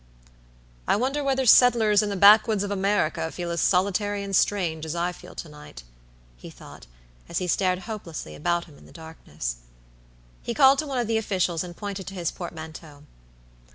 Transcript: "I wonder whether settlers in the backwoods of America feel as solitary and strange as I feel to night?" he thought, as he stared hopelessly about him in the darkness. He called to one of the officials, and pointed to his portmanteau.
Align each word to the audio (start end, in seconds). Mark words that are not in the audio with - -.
"I 0.87 0.95
wonder 0.95 1.23
whether 1.23 1.45
settlers 1.45 2.01
in 2.01 2.09
the 2.09 2.15
backwoods 2.15 2.63
of 2.63 2.71
America 2.71 3.29
feel 3.31 3.51
as 3.51 3.61
solitary 3.61 4.23
and 4.23 4.35
strange 4.35 4.83
as 4.83 4.95
I 4.95 5.11
feel 5.11 5.35
to 5.35 5.47
night?" 5.47 5.83
he 6.37 6.49
thought, 6.49 6.87
as 7.29 7.37
he 7.37 7.45
stared 7.45 7.77
hopelessly 7.85 8.33
about 8.33 8.65
him 8.65 8.79
in 8.79 8.87
the 8.87 8.91
darkness. 8.91 9.57
He 10.41 10.55
called 10.55 10.79
to 10.79 10.87
one 10.87 10.97
of 10.97 11.05
the 11.05 11.19
officials, 11.19 11.63
and 11.63 11.77
pointed 11.77 12.07
to 12.07 12.15
his 12.15 12.31
portmanteau. 12.31 13.03